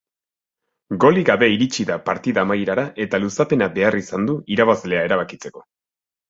Golik 1.01 1.27
gabe 1.27 1.49
iritsi 1.55 1.85
da 1.89 1.97
partida 2.07 2.45
amaierara 2.45 2.87
eta 3.05 3.21
luzapena 3.25 3.69
behar 3.77 3.99
izan 4.01 4.27
du 4.31 4.37
irabazlea 4.57 5.05
erabakitzeko. 5.13 5.65